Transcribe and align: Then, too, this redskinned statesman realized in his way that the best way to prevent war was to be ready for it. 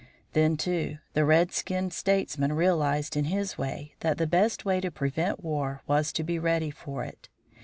Then, 0.33 0.57
too, 0.57 0.97
this 1.13 1.23
redskinned 1.23 1.93
statesman 1.93 2.53
realized 2.53 3.15
in 3.15 3.25
his 3.25 3.59
way 3.59 3.93
that 3.99 4.17
the 4.17 4.25
best 4.25 4.65
way 4.65 4.81
to 4.81 4.89
prevent 4.89 5.43
war 5.43 5.83
was 5.85 6.11
to 6.13 6.23
be 6.23 6.39
ready 6.39 6.71
for 6.71 7.03
it. 7.03 7.29